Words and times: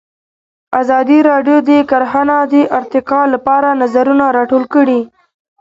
ازادي 0.81 1.19
راډیو 1.29 1.57
د 1.69 1.71
کرهنه 1.89 2.37
د 2.53 2.55
ارتقا 2.79 3.21
لپاره 3.33 3.69
نظرونه 3.81 4.25
راټول 4.37 4.63
کړي. 4.73 5.01